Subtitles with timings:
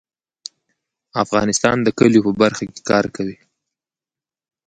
[1.23, 3.37] افغانستان د کلیو په برخه کې کار کوي.